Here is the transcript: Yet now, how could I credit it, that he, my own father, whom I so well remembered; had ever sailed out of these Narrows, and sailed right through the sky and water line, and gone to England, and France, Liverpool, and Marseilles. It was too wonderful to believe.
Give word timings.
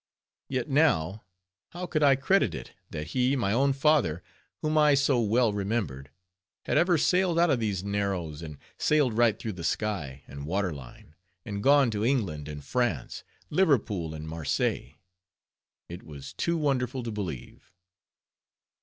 Yet 0.49 0.67
now, 0.67 1.25
how 1.73 1.85
could 1.85 2.01
I 2.01 2.15
credit 2.15 2.55
it, 2.55 2.71
that 2.89 3.09
he, 3.13 3.35
my 3.35 3.53
own 3.53 3.71
father, 3.71 4.23
whom 4.63 4.75
I 4.75 4.95
so 4.95 5.21
well 5.21 5.53
remembered; 5.53 6.09
had 6.65 6.75
ever 6.75 6.97
sailed 6.97 7.37
out 7.37 7.51
of 7.51 7.59
these 7.59 7.83
Narrows, 7.83 8.41
and 8.41 8.57
sailed 8.79 9.13
right 9.15 9.37
through 9.37 9.51
the 9.53 9.63
sky 9.63 10.23
and 10.25 10.47
water 10.47 10.73
line, 10.73 11.13
and 11.45 11.61
gone 11.61 11.91
to 11.91 12.03
England, 12.03 12.47
and 12.47 12.63
France, 12.65 13.23
Liverpool, 13.51 14.15
and 14.15 14.27
Marseilles. 14.27 14.95
It 15.87 16.01
was 16.01 16.33
too 16.33 16.57
wonderful 16.57 17.03
to 17.03 17.11
believe. 17.11 17.71